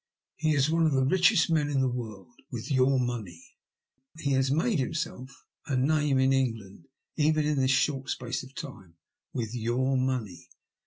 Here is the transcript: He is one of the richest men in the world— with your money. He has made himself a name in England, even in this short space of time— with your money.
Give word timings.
He 0.37 0.55
is 0.55 0.71
one 0.71 0.87
of 0.87 0.93
the 0.93 1.05
richest 1.05 1.51
men 1.51 1.69
in 1.69 1.79
the 1.79 1.87
world— 1.87 2.33
with 2.51 2.71
your 2.71 2.99
money. 2.99 3.53
He 4.17 4.31
has 4.31 4.49
made 4.49 4.79
himself 4.79 5.45
a 5.67 5.77
name 5.77 6.17
in 6.17 6.33
England, 6.33 6.85
even 7.17 7.45
in 7.45 7.57
this 7.59 7.69
short 7.69 8.09
space 8.09 8.41
of 8.41 8.55
time— 8.55 8.95
with 9.35 9.53
your 9.53 9.95
money. 9.97 10.49